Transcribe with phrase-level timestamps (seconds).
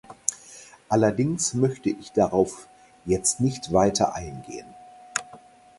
[0.89, 2.67] Allerdings möchte ich darauf
[3.05, 4.65] jetzt nicht weiter eingehen.